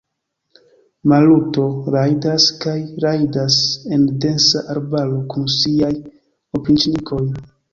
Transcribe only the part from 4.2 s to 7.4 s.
densa arbaro kun siaj opriĉnikoj.